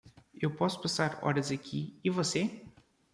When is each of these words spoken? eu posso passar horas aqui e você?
eu 0.33 0.49
posso 0.55 0.81
passar 0.81 1.19
horas 1.23 1.51
aqui 1.51 1.95
e 2.03 2.09
você? 2.09 2.63